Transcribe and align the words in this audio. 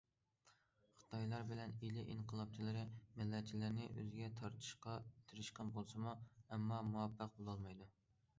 خىتايلار 1.01 1.43
بىلەن 1.51 1.75
ئىلى 1.87 2.05
ئىنقىلابچىلىرى 2.13 2.81
مىللەتچىلەرنى 3.19 3.85
ئۆزىگە 3.91 4.31
تارتىشقا 4.41 4.97
تىرىشقان 5.29 5.71
بولسىمۇ، 5.77 6.17
ئەمما 6.33 6.83
مۇۋەپپەق 6.91 7.39
بولالمايدۇ. 7.39 7.93